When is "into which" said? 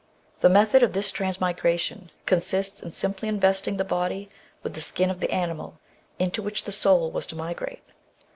6.17-6.63